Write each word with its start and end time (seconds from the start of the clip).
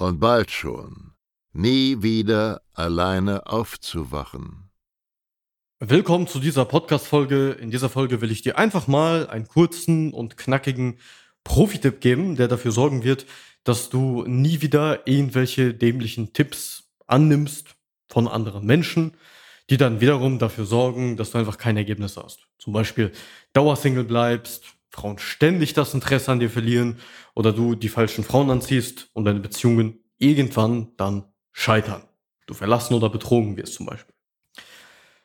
und 0.00 0.18
bald 0.18 0.50
schon 0.50 1.12
nie 1.52 2.02
wieder 2.02 2.62
alleine 2.72 3.46
aufzuwachen. 3.46 4.70
Willkommen 5.78 6.26
zu 6.26 6.40
dieser 6.40 6.64
Podcast-Folge. 6.64 7.52
In 7.52 7.70
dieser 7.70 7.88
Folge 7.88 8.20
will 8.20 8.30
ich 8.30 8.42
dir 8.42 8.58
einfach 8.58 8.86
mal 8.86 9.28
einen 9.28 9.48
kurzen 9.48 10.12
und 10.12 10.36
knackigen 10.36 10.98
Profi-Tipp 11.44 12.00
geben, 12.00 12.36
der 12.36 12.48
dafür 12.48 12.72
sorgen 12.72 13.02
wird, 13.02 13.26
dass 13.64 13.90
du 13.90 14.24
nie 14.26 14.62
wieder 14.62 15.06
irgendwelche 15.06 15.74
dämlichen 15.74 16.32
Tipps 16.32 16.84
annimmst 17.06 17.76
von 18.08 18.28
anderen 18.28 18.64
Menschen, 18.64 19.16
die 19.70 19.76
dann 19.76 20.00
wiederum 20.00 20.38
dafür 20.38 20.64
sorgen, 20.64 21.16
dass 21.16 21.32
du 21.32 21.38
einfach 21.38 21.58
kein 21.58 21.76
Ergebnis 21.76 22.16
hast. 22.16 22.46
Zum 22.58 22.72
Beispiel 22.72 23.12
Dauersingle 23.52 24.04
bleibst, 24.04 24.64
Frauen 24.90 25.18
ständig 25.18 25.72
das 25.72 25.94
Interesse 25.94 26.32
an 26.32 26.40
dir 26.40 26.50
verlieren 26.50 26.98
oder 27.34 27.52
du 27.52 27.74
die 27.74 27.88
falschen 27.88 28.24
Frauen 28.24 28.50
anziehst 28.50 29.08
und 29.12 29.24
deine 29.24 29.40
Beziehungen 29.40 30.00
irgendwann 30.18 30.92
dann 30.96 31.24
scheitern. 31.52 32.02
Du 32.46 32.54
verlassen 32.54 32.94
oder 32.94 33.08
betrogen 33.08 33.56
wirst 33.56 33.74
zum 33.74 33.86
Beispiel. 33.86 34.14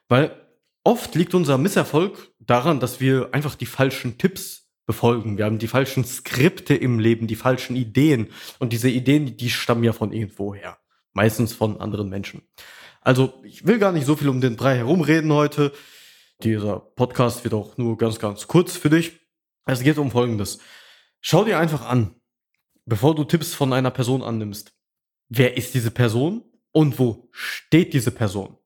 Weil 0.07 0.39
oft 0.83 1.15
liegt 1.15 1.33
unser 1.33 1.57
Misserfolg 1.57 2.31
daran, 2.39 2.79
dass 2.79 2.99
wir 2.99 3.29
einfach 3.33 3.55
die 3.55 3.65
falschen 3.65 4.17
Tipps 4.17 4.69
befolgen. 4.85 5.37
Wir 5.37 5.45
haben 5.45 5.57
die 5.57 5.67
falschen 5.67 6.05
Skripte 6.05 6.75
im 6.75 6.99
Leben, 6.99 7.27
die 7.27 7.35
falschen 7.35 7.75
Ideen. 7.75 8.27
Und 8.59 8.71
diese 8.71 8.89
Ideen, 8.89 9.37
die 9.37 9.49
stammen 9.49 9.83
ja 9.83 9.93
von 9.93 10.11
irgendwoher. 10.11 10.77
Meistens 11.13 11.53
von 11.53 11.81
anderen 11.81 12.09
Menschen. 12.09 12.43
Also, 13.01 13.41
ich 13.43 13.65
will 13.65 13.79
gar 13.79 13.91
nicht 13.91 14.05
so 14.05 14.15
viel 14.15 14.29
um 14.29 14.41
den 14.41 14.55
Brei 14.55 14.77
herumreden 14.77 15.31
heute. 15.31 15.71
Dieser 16.43 16.79
Podcast 16.79 17.43
wird 17.43 17.53
auch 17.53 17.77
nur 17.77 17.97
ganz, 17.97 18.19
ganz 18.19 18.47
kurz 18.47 18.77
für 18.77 18.89
dich. 18.89 19.24
Es 19.65 19.81
geht 19.81 19.97
um 19.97 20.11
Folgendes. 20.11 20.59
Schau 21.21 21.43
dir 21.43 21.59
einfach 21.59 21.85
an, 21.85 22.15
bevor 22.85 23.15
du 23.15 23.23
Tipps 23.23 23.53
von 23.53 23.73
einer 23.73 23.91
Person 23.91 24.21
annimmst. 24.21 24.73
Wer 25.27 25.57
ist 25.57 25.73
diese 25.73 25.89
Person 25.91 26.43
und 26.71 26.99
wo 26.99 27.29
steht 27.31 27.93
diese 27.93 28.11
Person? 28.11 28.57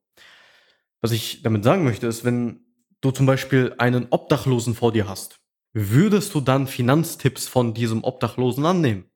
Was 1.02 1.12
ich 1.12 1.42
damit 1.42 1.64
sagen 1.64 1.86
möchte, 1.86 2.08
ist, 2.08 2.26
wenn 2.26 2.66
du 3.00 3.12
zum 3.12 3.26
Beispiel 3.26 3.74
einen 3.78 4.08
Obdachlosen 4.10 4.76
vor 4.76 4.92
dir 4.92 5.08
hast, 5.08 5.40
würdest 5.72 6.36
du 6.36 6.42
dann 6.42 6.68
Finanztipps 6.68 7.48
von 7.48 7.74
diesem 7.74 8.04
Obdachlosen 8.04 8.66
annehmen? 8.66 9.10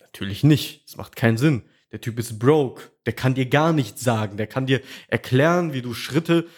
Natürlich 0.00 0.42
nicht. 0.42 0.88
Das 0.88 0.96
macht 0.96 1.14
keinen 1.14 1.36
Sinn. 1.36 1.62
Der 1.92 2.00
Typ 2.00 2.18
ist 2.18 2.40
broke. 2.40 2.90
Der 3.06 3.12
kann 3.12 3.34
dir 3.34 3.46
gar 3.46 3.72
nichts 3.72 4.02
sagen. 4.02 4.36
Der 4.36 4.48
kann 4.48 4.66
dir 4.66 4.80
erklären, 5.06 5.72
wie 5.72 5.82
du 5.82 5.94
Schritte 5.94 6.48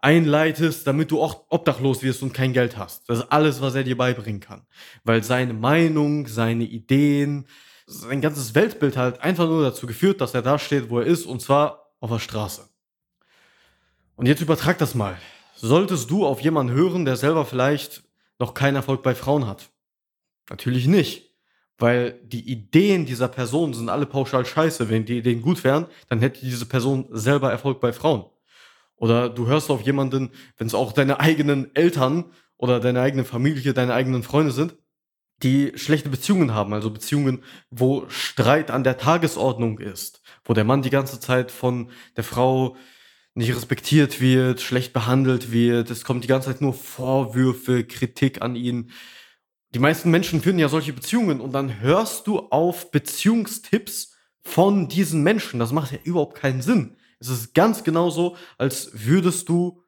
einleitest, 0.00 0.86
damit 0.86 1.10
du 1.10 1.20
auch 1.20 1.44
obdachlos 1.48 2.02
wirst 2.02 2.22
und 2.22 2.32
kein 2.32 2.52
Geld 2.52 2.76
hast. 2.76 3.08
Das 3.08 3.18
ist 3.18 3.32
alles, 3.32 3.60
was 3.60 3.74
er 3.74 3.84
dir 3.84 3.96
beibringen 3.96 4.40
kann. 4.40 4.66
Weil 5.04 5.22
seine 5.22 5.52
Meinung, 5.52 6.26
seine 6.26 6.64
Ideen, 6.64 7.46
sein 7.86 8.20
ganzes 8.20 8.54
Weltbild 8.54 8.96
halt 8.96 9.20
einfach 9.22 9.46
nur 9.46 9.62
dazu 9.62 9.86
geführt, 9.86 10.20
dass 10.20 10.34
er 10.34 10.42
da 10.42 10.58
steht, 10.58 10.90
wo 10.90 11.00
er 11.00 11.06
ist, 11.06 11.26
und 11.26 11.40
zwar 11.40 11.92
auf 12.00 12.10
der 12.10 12.18
Straße. 12.18 12.68
Und 14.16 14.26
jetzt 14.26 14.42
übertrag 14.42 14.78
das 14.78 14.94
mal. 14.94 15.16
Solltest 15.54 16.10
du 16.10 16.26
auf 16.26 16.40
jemanden 16.40 16.72
hören, 16.72 17.04
der 17.04 17.16
selber 17.16 17.44
vielleicht 17.44 18.04
noch 18.38 18.54
keinen 18.54 18.76
Erfolg 18.76 19.02
bei 19.02 19.14
Frauen 19.14 19.46
hat? 19.46 19.70
Natürlich 20.50 20.86
nicht. 20.86 21.28
Weil 21.78 22.20
die 22.24 22.50
Ideen 22.50 23.06
dieser 23.06 23.28
Person 23.28 23.72
sind 23.72 23.88
alle 23.88 24.06
pauschal 24.06 24.44
scheiße. 24.44 24.88
Wenn 24.88 25.04
die 25.04 25.18
Ideen 25.18 25.42
gut 25.42 25.62
wären, 25.64 25.86
dann 26.08 26.20
hätte 26.20 26.40
diese 26.40 26.66
Person 26.66 27.06
selber 27.10 27.50
Erfolg 27.50 27.80
bei 27.80 27.92
Frauen. 27.92 28.24
Oder 28.98 29.28
du 29.28 29.46
hörst 29.46 29.70
auf 29.70 29.82
jemanden, 29.82 30.30
wenn 30.56 30.66
es 30.66 30.74
auch 30.74 30.92
deine 30.92 31.20
eigenen 31.20 31.74
Eltern 31.74 32.26
oder 32.56 32.80
deine 32.80 33.00
eigene 33.00 33.24
Familie, 33.24 33.72
deine 33.72 33.94
eigenen 33.94 34.22
Freunde 34.22 34.52
sind, 34.52 34.76
die 35.42 35.72
schlechte 35.76 36.08
Beziehungen 36.08 36.52
haben, 36.52 36.74
also 36.74 36.90
Beziehungen, 36.90 37.44
wo 37.70 38.08
Streit 38.08 38.70
an 38.70 38.82
der 38.82 38.98
Tagesordnung 38.98 39.78
ist, 39.78 40.20
wo 40.44 40.52
der 40.52 40.64
Mann 40.64 40.82
die 40.82 40.90
ganze 40.90 41.20
Zeit 41.20 41.52
von 41.52 41.90
der 42.16 42.24
Frau 42.24 42.76
nicht 43.34 43.54
respektiert 43.54 44.20
wird, 44.20 44.60
schlecht 44.60 44.92
behandelt 44.92 45.52
wird, 45.52 45.90
es 45.90 46.04
kommt 46.04 46.24
die 46.24 46.28
ganze 46.28 46.48
Zeit 46.48 46.60
nur 46.60 46.74
Vorwürfe, 46.74 47.84
Kritik 47.84 48.42
an 48.42 48.56
ihn, 48.56 48.90
die 49.74 49.78
meisten 49.78 50.10
Menschen 50.10 50.40
führen 50.40 50.58
ja 50.58 50.68
solche 50.68 50.92
Beziehungen 50.92 51.40
und 51.40 51.52
dann 51.52 51.80
hörst 51.80 52.26
du 52.26 52.38
auf 52.38 52.90
Beziehungstipps 52.90 54.16
von 54.42 54.88
diesen 54.88 55.22
Menschen. 55.22 55.60
Das 55.60 55.72
macht 55.72 55.92
ja 55.92 55.98
überhaupt 56.04 56.36
keinen 56.36 56.62
Sinn. 56.62 56.96
Es 57.20 57.28
ist 57.28 57.54
ganz 57.54 57.84
genauso, 57.84 58.36
als 58.58 58.90
würdest 58.92 59.48
du 59.48 59.82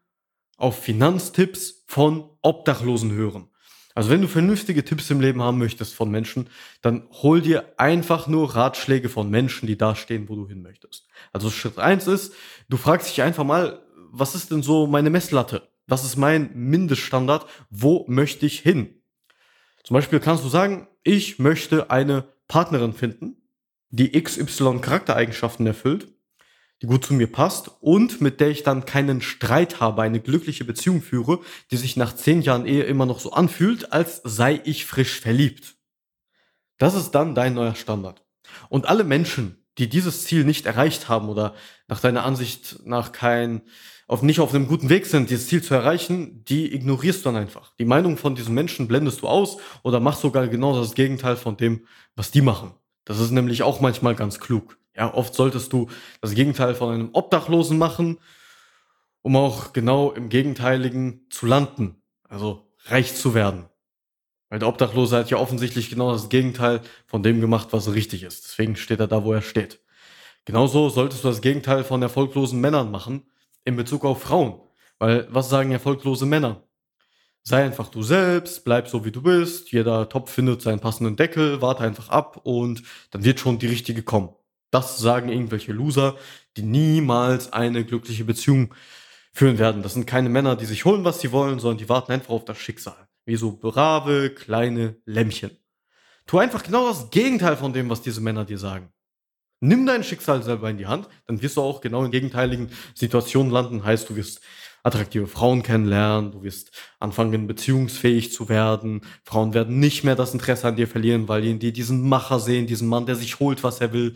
auf 0.56 0.82
Finanztipps 0.82 1.84
von 1.86 2.28
Obdachlosen 2.42 3.12
hören. 3.12 3.48
Also 3.94 4.10
wenn 4.10 4.22
du 4.22 4.28
vernünftige 4.28 4.84
Tipps 4.84 5.10
im 5.10 5.20
Leben 5.20 5.42
haben 5.42 5.58
möchtest 5.58 5.94
von 5.94 6.10
Menschen, 6.10 6.48
dann 6.80 7.08
hol 7.10 7.40
dir 7.40 7.74
einfach 7.76 8.28
nur 8.28 8.54
Ratschläge 8.54 9.08
von 9.08 9.30
Menschen, 9.30 9.66
die 9.66 9.76
da 9.76 9.96
stehen, 9.96 10.28
wo 10.28 10.36
du 10.36 10.46
hin 10.46 10.62
möchtest. 10.62 11.08
Also 11.32 11.50
Schritt 11.50 11.78
eins 11.78 12.06
ist, 12.06 12.32
du 12.68 12.76
fragst 12.76 13.08
dich 13.08 13.22
einfach 13.22 13.44
mal, 13.44 13.82
was 14.12 14.34
ist 14.34 14.50
denn 14.50 14.62
so 14.62 14.86
meine 14.86 15.10
Messlatte? 15.10 15.68
Was 15.86 16.04
ist 16.04 16.16
mein 16.16 16.50
Mindeststandard? 16.54 17.46
Wo 17.68 18.04
möchte 18.08 18.46
ich 18.46 18.60
hin? 18.60 19.02
Zum 19.82 19.94
Beispiel 19.94 20.20
kannst 20.20 20.44
du 20.44 20.48
sagen, 20.48 20.86
ich 21.02 21.38
möchte 21.38 21.90
eine 21.90 22.28
Partnerin 22.46 22.92
finden, 22.92 23.36
die 23.90 24.12
XY 24.12 24.78
Charaktereigenschaften 24.80 25.66
erfüllt, 25.66 26.08
die 26.82 26.86
gut 26.86 27.04
zu 27.04 27.14
mir 27.14 27.30
passt 27.30 27.70
und 27.80 28.20
mit 28.20 28.40
der 28.40 28.48
ich 28.48 28.62
dann 28.62 28.86
keinen 28.86 29.20
Streit 29.20 29.80
habe, 29.80 30.02
eine 30.02 30.20
glückliche 30.20 30.64
Beziehung 30.64 31.02
führe, 31.02 31.40
die 31.70 31.76
sich 31.76 31.96
nach 31.96 32.14
zehn 32.14 32.42
Jahren 32.42 32.66
Ehe 32.66 32.84
immer 32.84 33.06
noch 33.06 33.20
so 33.20 33.32
anfühlt, 33.32 33.92
als 33.92 34.22
sei 34.24 34.60
ich 34.64 34.86
frisch 34.86 35.20
verliebt. 35.20 35.76
Das 36.78 36.94
ist 36.94 37.10
dann 37.10 37.34
dein 37.34 37.54
neuer 37.54 37.74
Standard. 37.74 38.24
Und 38.68 38.88
alle 38.88 39.04
Menschen, 39.04 39.62
die 39.78 39.88
dieses 39.88 40.24
Ziel 40.24 40.44
nicht 40.44 40.66
erreicht 40.66 41.08
haben 41.08 41.28
oder 41.28 41.54
nach 41.88 42.00
deiner 42.00 42.24
Ansicht 42.24 42.80
nach 42.84 43.12
kein 43.12 43.62
auf, 44.10 44.22
nicht 44.22 44.40
auf 44.40 44.52
einem 44.52 44.66
guten 44.66 44.88
Weg 44.88 45.06
sind, 45.06 45.30
dieses 45.30 45.46
Ziel 45.46 45.62
zu 45.62 45.72
erreichen, 45.72 46.44
die 46.44 46.74
ignorierst 46.74 47.24
du 47.24 47.28
dann 47.28 47.36
einfach. 47.36 47.72
Die 47.78 47.84
Meinung 47.84 48.16
von 48.16 48.34
diesen 48.34 48.54
Menschen 48.54 48.88
blendest 48.88 49.22
du 49.22 49.28
aus 49.28 49.58
oder 49.84 50.00
machst 50.00 50.22
sogar 50.22 50.48
genau 50.48 50.76
das 50.76 50.94
Gegenteil 50.94 51.36
von 51.36 51.56
dem, 51.56 51.86
was 52.16 52.32
die 52.32 52.42
machen. 52.42 52.74
Das 53.04 53.20
ist 53.20 53.30
nämlich 53.30 53.62
auch 53.62 53.80
manchmal 53.80 54.16
ganz 54.16 54.40
klug. 54.40 54.79
Ja, 55.00 55.14
oft 55.14 55.34
solltest 55.34 55.72
du 55.72 55.88
das 56.20 56.34
Gegenteil 56.34 56.74
von 56.74 56.92
einem 56.92 57.08
Obdachlosen 57.14 57.78
machen, 57.78 58.18
um 59.22 59.34
auch 59.34 59.72
genau 59.72 60.10
im 60.10 60.28
Gegenteiligen 60.28 61.26
zu 61.30 61.46
landen. 61.46 62.02
Also 62.28 62.70
reich 62.84 63.14
zu 63.14 63.32
werden. 63.32 63.64
Weil 64.50 64.58
der 64.58 64.68
Obdachlose 64.68 65.16
hat 65.16 65.30
ja 65.30 65.38
offensichtlich 65.38 65.88
genau 65.88 66.12
das 66.12 66.28
Gegenteil 66.28 66.82
von 67.06 67.22
dem 67.22 67.40
gemacht, 67.40 67.68
was 67.70 67.94
richtig 67.94 68.24
ist. 68.24 68.44
Deswegen 68.44 68.76
steht 68.76 69.00
er 69.00 69.06
da, 69.06 69.24
wo 69.24 69.32
er 69.32 69.40
steht. 69.40 69.80
Genauso 70.44 70.90
solltest 70.90 71.24
du 71.24 71.28
das 71.28 71.40
Gegenteil 71.40 71.82
von 71.82 72.02
erfolglosen 72.02 72.60
Männern 72.60 72.90
machen, 72.90 73.22
in 73.64 73.76
Bezug 73.76 74.04
auf 74.04 74.20
Frauen. 74.20 74.60
Weil 74.98 75.26
was 75.30 75.48
sagen 75.48 75.72
erfolglose 75.72 76.26
Männer? 76.26 76.62
Sei 77.42 77.64
einfach 77.64 77.88
du 77.88 78.02
selbst, 78.02 78.66
bleib 78.66 78.86
so 78.86 79.06
wie 79.06 79.12
du 79.12 79.22
bist, 79.22 79.72
jeder 79.72 80.10
Topf 80.10 80.30
findet 80.30 80.60
seinen 80.60 80.80
passenden 80.80 81.16
Deckel, 81.16 81.62
warte 81.62 81.84
einfach 81.84 82.10
ab 82.10 82.42
und 82.44 82.82
dann 83.12 83.24
wird 83.24 83.40
schon 83.40 83.58
die 83.58 83.66
richtige 83.66 84.02
kommen. 84.02 84.34
Das 84.70 84.98
sagen 84.98 85.28
irgendwelche 85.28 85.72
Loser, 85.72 86.16
die 86.56 86.62
niemals 86.62 87.52
eine 87.52 87.84
glückliche 87.84 88.24
Beziehung 88.24 88.74
führen 89.32 89.58
werden. 89.58 89.82
Das 89.82 89.94
sind 89.94 90.06
keine 90.06 90.28
Männer, 90.28 90.56
die 90.56 90.66
sich 90.66 90.84
holen, 90.84 91.04
was 91.04 91.20
sie 91.20 91.32
wollen, 91.32 91.58
sondern 91.58 91.78
die 91.78 91.88
warten 91.88 92.12
einfach 92.12 92.30
auf 92.30 92.44
das 92.44 92.58
Schicksal. 92.58 93.08
Wie 93.24 93.36
so 93.36 93.52
brave, 93.52 94.30
kleine 94.30 94.96
Lämmchen. 95.04 95.56
Tu 96.26 96.38
einfach 96.38 96.62
genau 96.62 96.88
das 96.88 97.10
Gegenteil 97.10 97.56
von 97.56 97.72
dem, 97.72 97.90
was 97.90 98.02
diese 98.02 98.20
Männer 98.20 98.44
dir 98.44 98.58
sagen. 98.58 98.92
Nimm 99.60 99.84
dein 99.84 100.04
Schicksal 100.04 100.42
selber 100.42 100.70
in 100.70 100.78
die 100.78 100.86
Hand, 100.86 101.08
dann 101.26 101.42
wirst 101.42 101.56
du 101.56 101.60
auch 101.60 101.80
genau 101.80 102.04
in 102.04 102.10
gegenteiligen 102.10 102.70
Situationen 102.94 103.52
landen. 103.52 103.84
Heißt, 103.84 104.08
du 104.08 104.16
wirst 104.16 104.40
attraktive 104.82 105.26
Frauen 105.26 105.62
kennenlernen, 105.62 106.32
du 106.32 106.42
wirst 106.42 106.70
anfangen, 106.98 107.46
beziehungsfähig 107.46 108.32
zu 108.32 108.48
werden. 108.48 109.02
Frauen 109.24 109.52
werden 109.52 109.78
nicht 109.78 110.02
mehr 110.02 110.16
das 110.16 110.32
Interesse 110.32 110.68
an 110.68 110.76
dir 110.76 110.88
verlieren, 110.88 111.28
weil 111.28 111.42
die 111.42 111.50
in 111.50 111.58
dir 111.58 111.72
diesen 111.72 112.08
Macher 112.08 112.40
sehen, 112.40 112.66
diesen 112.66 112.88
Mann, 112.88 113.04
der 113.04 113.16
sich 113.16 113.38
holt, 113.38 113.62
was 113.62 113.80
er 113.82 113.92
will. 113.92 114.14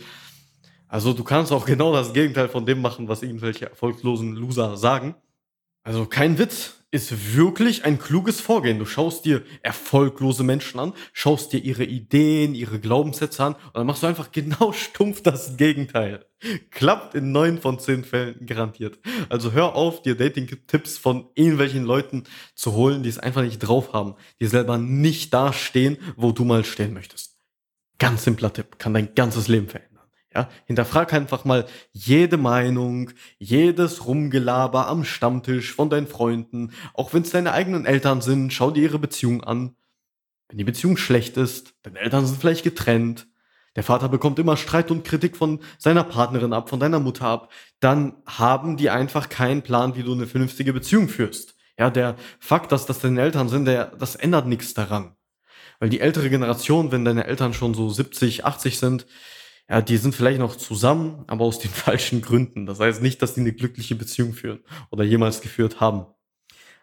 Also 0.94 1.12
du 1.12 1.24
kannst 1.24 1.50
auch 1.50 1.66
genau 1.66 1.92
das 1.92 2.12
Gegenteil 2.12 2.48
von 2.48 2.66
dem 2.66 2.80
machen, 2.80 3.08
was 3.08 3.24
irgendwelche 3.24 3.68
erfolglosen 3.68 4.36
Loser 4.36 4.76
sagen. 4.76 5.16
Also 5.82 6.06
kein 6.06 6.38
Witz, 6.38 6.74
ist 6.92 7.34
wirklich 7.34 7.84
ein 7.84 7.98
kluges 7.98 8.40
Vorgehen. 8.40 8.78
Du 8.78 8.86
schaust 8.86 9.24
dir 9.24 9.42
erfolglose 9.62 10.44
Menschen 10.44 10.78
an, 10.78 10.92
schaust 11.12 11.52
dir 11.52 11.58
ihre 11.58 11.82
Ideen, 11.82 12.54
ihre 12.54 12.78
Glaubenssätze 12.78 13.42
an 13.42 13.54
und 13.54 13.74
dann 13.74 13.88
machst 13.88 14.04
du 14.04 14.06
einfach 14.06 14.30
genau 14.30 14.70
stumpf 14.72 15.20
das 15.20 15.56
Gegenteil. 15.56 16.24
Klappt 16.70 17.16
in 17.16 17.32
neun 17.32 17.60
von 17.60 17.80
zehn 17.80 18.04
Fällen 18.04 18.46
garantiert. 18.46 19.00
Also 19.28 19.50
hör 19.50 19.74
auf, 19.74 20.02
dir 20.02 20.14
Dating-Tipps 20.14 20.96
von 20.96 21.26
irgendwelchen 21.34 21.82
Leuten 21.82 22.22
zu 22.54 22.74
holen, 22.74 23.02
die 23.02 23.08
es 23.08 23.18
einfach 23.18 23.42
nicht 23.42 23.58
drauf 23.58 23.92
haben, 23.92 24.14
die 24.38 24.46
selber 24.46 24.78
nicht 24.78 25.34
da 25.34 25.52
stehen, 25.52 25.98
wo 26.14 26.30
du 26.30 26.44
mal 26.44 26.64
stehen 26.64 26.94
möchtest. 26.94 27.36
Ganz 27.98 28.22
simpler 28.22 28.52
Tipp, 28.52 28.78
kann 28.78 28.94
dein 28.94 29.16
ganzes 29.16 29.48
Leben 29.48 29.68
verändern. 29.68 29.93
Ja, 30.34 30.48
hinterfrag 30.66 31.12
einfach 31.12 31.44
mal 31.44 31.66
jede 31.92 32.36
Meinung, 32.36 33.10
jedes 33.38 34.06
Rumgelaber 34.06 34.88
am 34.88 35.04
Stammtisch 35.04 35.72
von 35.72 35.90
deinen 35.90 36.08
Freunden, 36.08 36.72
auch 36.92 37.12
wenn 37.14 37.22
es 37.22 37.30
deine 37.30 37.52
eigenen 37.52 37.86
Eltern 37.86 38.20
sind, 38.20 38.52
schau 38.52 38.72
dir 38.72 38.82
ihre 38.82 38.98
Beziehung 38.98 39.44
an. 39.44 39.76
Wenn 40.48 40.58
die 40.58 40.64
Beziehung 40.64 40.96
schlecht 40.96 41.36
ist, 41.36 41.74
deine 41.82 42.00
Eltern 42.00 42.26
sind 42.26 42.40
vielleicht 42.40 42.64
getrennt, 42.64 43.28
der 43.76 43.82
Vater 43.82 44.08
bekommt 44.08 44.38
immer 44.38 44.56
Streit 44.56 44.90
und 44.90 45.04
Kritik 45.04 45.36
von 45.36 45.60
seiner 45.78 46.04
Partnerin 46.04 46.52
ab, 46.52 46.68
von 46.68 46.80
deiner 46.80 47.00
Mutter 47.00 47.26
ab, 47.26 47.52
dann 47.80 48.14
haben 48.26 48.76
die 48.76 48.90
einfach 48.90 49.28
keinen 49.28 49.62
Plan, 49.62 49.96
wie 49.96 50.02
du 50.02 50.12
eine 50.12 50.26
vernünftige 50.26 50.72
Beziehung 50.72 51.08
führst. 51.08 51.54
Ja, 51.78 51.90
der 51.90 52.14
Fakt, 52.38 52.70
dass 52.70 52.86
das 52.86 53.00
deine 53.00 53.20
Eltern 53.20 53.48
sind, 53.48 53.64
der, 53.64 53.86
das 53.86 54.14
ändert 54.14 54.46
nichts 54.46 54.74
daran. 54.74 55.16
Weil 55.80 55.88
die 55.88 56.00
ältere 56.00 56.30
Generation, 56.30 56.92
wenn 56.92 57.04
deine 57.04 57.24
Eltern 57.24 57.52
schon 57.52 57.74
so 57.74 57.88
70, 57.88 58.44
80 58.44 58.78
sind, 58.78 59.06
ja, 59.68 59.80
die 59.80 59.96
sind 59.96 60.14
vielleicht 60.14 60.38
noch 60.38 60.56
zusammen, 60.56 61.24
aber 61.26 61.44
aus 61.44 61.58
den 61.58 61.70
falschen 61.72 62.20
Gründen. 62.20 62.66
Das 62.66 62.80
heißt 62.80 63.02
nicht, 63.02 63.22
dass 63.22 63.34
die 63.34 63.40
eine 63.40 63.52
glückliche 63.52 63.94
Beziehung 63.94 64.32
führen 64.32 64.60
oder 64.90 65.04
jemals 65.04 65.40
geführt 65.40 65.80
haben. 65.80 66.06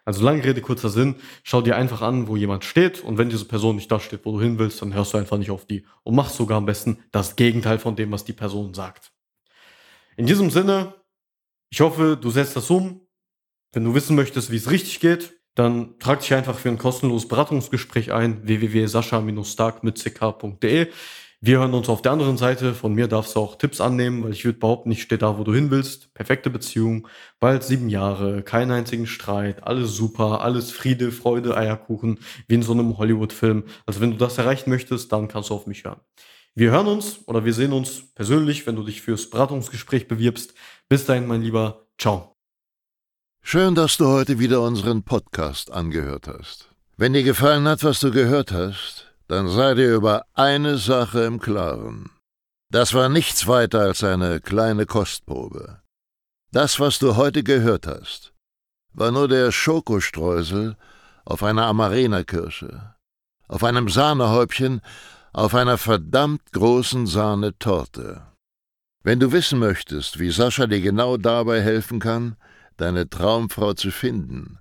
Also 0.04 0.24
lange 0.24 0.42
Rede, 0.42 0.60
kurzer 0.60 0.88
Sinn, 0.88 1.14
schau 1.44 1.62
dir 1.62 1.76
einfach 1.76 2.02
an, 2.02 2.26
wo 2.26 2.34
jemand 2.34 2.64
steht 2.64 3.04
und 3.04 3.18
wenn 3.18 3.30
diese 3.30 3.44
Person 3.44 3.76
nicht 3.76 3.90
da 3.90 4.00
steht, 4.00 4.24
wo 4.24 4.32
du 4.32 4.40
hin 4.40 4.58
willst, 4.58 4.82
dann 4.82 4.94
hörst 4.94 5.14
du 5.14 5.18
einfach 5.18 5.38
nicht 5.38 5.52
auf 5.52 5.64
die 5.64 5.86
und 6.02 6.16
machst 6.16 6.34
sogar 6.34 6.58
am 6.58 6.66
besten 6.66 6.98
das 7.12 7.36
Gegenteil 7.36 7.78
von 7.78 7.94
dem, 7.94 8.10
was 8.10 8.24
die 8.24 8.32
Person 8.32 8.74
sagt. 8.74 9.12
In 10.16 10.26
diesem 10.26 10.50
Sinne, 10.50 10.94
ich 11.70 11.80
hoffe, 11.80 12.18
du 12.20 12.30
setzt 12.30 12.56
das 12.56 12.68
um. 12.68 13.00
Wenn 13.72 13.84
du 13.84 13.94
wissen 13.94 14.16
möchtest, 14.16 14.50
wie 14.50 14.56
es 14.56 14.70
richtig 14.70 14.98
geht, 14.98 15.34
dann 15.54 15.98
trag 16.00 16.20
dich 16.20 16.34
einfach 16.34 16.58
für 16.58 16.68
ein 16.68 16.78
kostenloses 16.78 17.28
Beratungsgespräch 17.28 18.12
ein, 18.12 18.46
www.sascha-stark 18.46 19.84
mit 19.84 20.02
ck.de. 20.02 20.88
Wir 21.44 21.58
hören 21.58 21.74
uns 21.74 21.88
auf 21.88 22.02
der 22.02 22.12
anderen 22.12 22.36
Seite. 22.36 22.72
Von 22.72 22.94
mir 22.94 23.08
darfst 23.08 23.34
du 23.34 23.40
auch 23.40 23.56
Tipps 23.56 23.80
annehmen, 23.80 24.22
weil 24.22 24.30
ich 24.30 24.44
würde 24.44 24.60
behaupten, 24.60 24.92
ich 24.92 25.02
stehe 25.02 25.18
da, 25.18 25.38
wo 25.38 25.42
du 25.42 25.52
hin 25.52 25.72
willst. 25.72 26.14
Perfekte 26.14 26.50
Beziehung, 26.50 27.08
bald 27.40 27.64
sieben 27.64 27.88
Jahre, 27.88 28.44
keinen 28.44 28.70
einzigen 28.70 29.08
Streit, 29.08 29.64
alles 29.64 29.96
super, 29.96 30.42
alles 30.42 30.70
Friede, 30.70 31.10
Freude, 31.10 31.56
Eierkuchen, 31.56 32.20
wie 32.46 32.54
in 32.54 32.62
so 32.62 32.70
einem 32.70 32.96
Hollywood-Film. 32.96 33.64
Also 33.86 34.00
wenn 34.00 34.12
du 34.12 34.18
das 34.18 34.38
erreichen 34.38 34.70
möchtest, 34.70 35.10
dann 35.10 35.26
kannst 35.26 35.50
du 35.50 35.54
auf 35.54 35.66
mich 35.66 35.82
hören. 35.82 35.98
Wir 36.54 36.70
hören 36.70 36.86
uns 36.86 37.26
oder 37.26 37.44
wir 37.44 37.54
sehen 37.54 37.72
uns 37.72 38.14
persönlich, 38.14 38.64
wenn 38.68 38.76
du 38.76 38.84
dich 38.84 39.02
fürs 39.02 39.28
Beratungsgespräch 39.28 40.06
bewirbst. 40.06 40.54
Bis 40.88 41.06
dahin, 41.06 41.26
mein 41.26 41.42
Lieber. 41.42 41.88
Ciao. 41.98 42.36
Schön, 43.42 43.74
dass 43.74 43.96
du 43.96 44.06
heute 44.06 44.38
wieder 44.38 44.60
unseren 44.60 45.02
Podcast 45.02 45.72
angehört 45.72 46.28
hast. 46.28 46.70
Wenn 46.96 47.14
dir 47.14 47.24
gefallen 47.24 47.66
hat, 47.66 47.82
was 47.82 47.98
du 47.98 48.12
gehört 48.12 48.52
hast, 48.52 49.11
dann 49.32 49.48
sei 49.48 49.72
dir 49.72 49.94
über 49.94 50.26
eine 50.34 50.76
Sache 50.76 51.22
im 51.22 51.40
Klaren. 51.40 52.10
Das 52.70 52.92
war 52.92 53.08
nichts 53.08 53.46
weiter 53.46 53.80
als 53.80 54.04
eine 54.04 54.40
kleine 54.40 54.84
Kostprobe. 54.84 55.80
Das, 56.52 56.78
was 56.80 56.98
du 56.98 57.16
heute 57.16 57.42
gehört 57.42 57.86
hast, 57.86 58.34
war 58.92 59.10
nur 59.10 59.28
der 59.28 59.50
Schokostreusel 59.50 60.76
auf 61.24 61.42
einer 61.42 61.64
Amarena-Kirsche, 61.64 62.94
auf 63.48 63.64
einem 63.64 63.88
Sahnehäubchen, 63.88 64.82
auf 65.32 65.54
einer 65.54 65.78
verdammt 65.78 66.52
großen 66.52 67.06
Sahnetorte. 67.06 68.26
Wenn 69.02 69.18
du 69.18 69.32
wissen 69.32 69.58
möchtest, 69.58 70.18
wie 70.18 70.30
Sascha 70.30 70.66
dir 70.66 70.82
genau 70.82 71.16
dabei 71.16 71.62
helfen 71.62 72.00
kann, 72.00 72.36
deine 72.76 73.08
Traumfrau 73.08 73.72
zu 73.72 73.92
finden, 73.92 74.58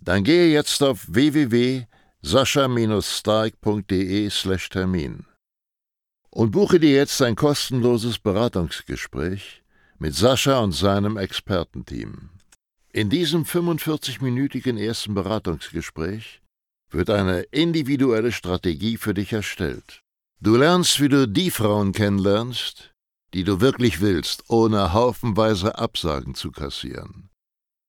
dann 0.00 0.24
gehe 0.24 0.50
jetzt 0.50 0.82
auf 0.82 1.06
www 1.06 1.86
sascha-stark.de 2.28 4.28
Termin 4.68 5.24
und 6.30 6.50
buche 6.50 6.78
dir 6.78 6.90
jetzt 6.90 7.22
ein 7.22 7.36
kostenloses 7.36 8.18
Beratungsgespräch 8.18 9.62
mit 9.98 10.14
Sascha 10.14 10.58
und 10.58 10.72
seinem 10.72 11.16
Expertenteam. 11.16 12.28
In 12.92 13.08
diesem 13.08 13.44
45-minütigen 13.44 14.76
ersten 14.76 15.14
Beratungsgespräch 15.14 16.42
wird 16.90 17.08
eine 17.08 17.40
individuelle 17.50 18.32
Strategie 18.32 18.98
für 18.98 19.14
dich 19.14 19.32
erstellt. 19.32 20.02
Du 20.38 20.56
lernst, 20.56 21.00
wie 21.00 21.08
du 21.08 21.26
die 21.26 21.50
Frauen 21.50 21.92
kennenlernst, 21.92 22.92
die 23.32 23.44
du 23.44 23.62
wirklich 23.62 24.02
willst, 24.02 24.44
ohne 24.48 24.92
haufenweise 24.92 25.78
Absagen 25.78 26.34
zu 26.34 26.52
kassieren. 26.52 27.27